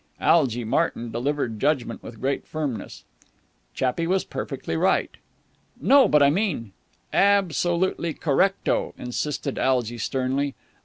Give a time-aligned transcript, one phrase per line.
[0.19, 3.03] Algy Martyn delivered judgment with great firmness.
[3.75, 5.11] "Chappie was perfectly right!"
[5.79, 6.71] "No, but I mean...."
[7.13, 10.55] "Absolutely correct o," insisted Algy sternly.